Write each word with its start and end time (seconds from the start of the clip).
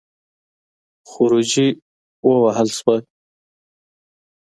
خروجی 1.11 1.67
ووهه 2.25 2.63
شو. 2.75 2.95